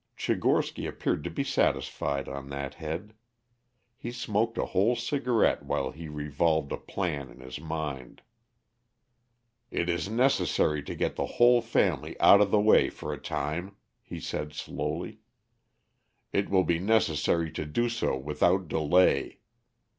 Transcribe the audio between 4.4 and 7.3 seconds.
a whole cigarette while he revolved a plan